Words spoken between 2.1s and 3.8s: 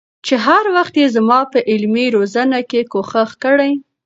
روزنه کي کوښښ کړي